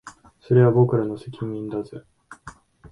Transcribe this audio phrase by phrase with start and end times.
[0.39, 2.01] それは僕らの責任だぜ